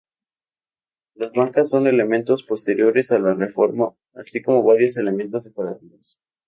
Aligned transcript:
Las 1.13 1.31
bancas 1.31 1.69
son 1.69 1.85
elementos 1.85 2.41
posteriores 2.41 3.11
a 3.11 3.19
la 3.19 3.35
reforma, 3.35 3.93
así 4.15 4.41
como 4.41 4.63
varios 4.63 4.97
elementos 4.97 5.43
decorativos. 5.43 6.19